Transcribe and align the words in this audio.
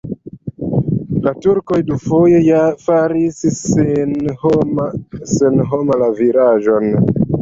La 1.25 1.33
turkoj 1.45 1.77
dufoje 1.89 2.61
faris 2.85 3.37
senhoma 5.35 5.99
la 6.05 6.09
vilaĝon. 6.23 6.91